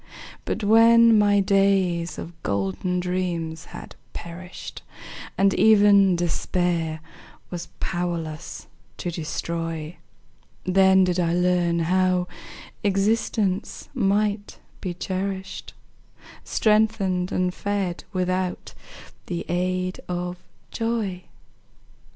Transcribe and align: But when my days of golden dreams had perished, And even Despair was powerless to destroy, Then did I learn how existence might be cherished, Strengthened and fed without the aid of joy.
But 0.45 0.63
when 0.63 1.15
my 1.19 1.41
days 1.41 2.17
of 2.17 2.33
golden 2.41 2.99
dreams 2.99 3.65
had 3.65 3.95
perished, 4.13 4.81
And 5.37 5.53
even 5.53 6.15
Despair 6.15 7.01
was 7.51 7.67
powerless 7.79 8.65
to 8.97 9.11
destroy, 9.11 9.97
Then 10.63 11.03
did 11.03 11.19
I 11.19 11.35
learn 11.35 11.81
how 11.81 12.27
existence 12.83 13.89
might 13.93 14.57
be 14.81 14.95
cherished, 14.95 15.75
Strengthened 16.43 17.31
and 17.31 17.53
fed 17.53 18.03
without 18.11 18.73
the 19.27 19.45
aid 19.47 19.99
of 20.09 20.37
joy. 20.71 21.25